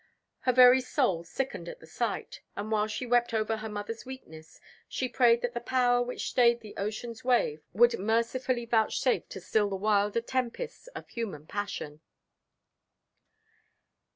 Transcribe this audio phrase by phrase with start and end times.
[0.39, 4.59] Her very soul sickened at the sight; and while she wept over her mother's weakness,
[4.89, 9.69] she prayed that the Power which stayed the ocean's wave would mercifully vouchsafe to still
[9.69, 12.01] the wilder tempests of human passion.